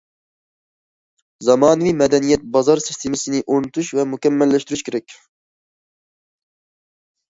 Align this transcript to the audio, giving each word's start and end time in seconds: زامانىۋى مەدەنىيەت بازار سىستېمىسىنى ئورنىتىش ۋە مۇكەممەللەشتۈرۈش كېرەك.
زامانىۋى 1.49 1.91
مەدەنىيەت 1.99 2.49
بازار 2.57 2.83
سىستېمىسىنى 2.87 3.45
ئورنىتىش 3.45 3.95
ۋە 4.01 4.09
مۇكەممەللەشتۈرۈش 4.17 4.87
كېرەك. 4.93 5.21